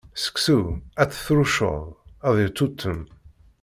Seksu, 0.23 0.59
ar 1.01 1.07
t-trucceḍ, 1.07 1.83
ad 2.27 2.35
irtutem. 2.43 2.99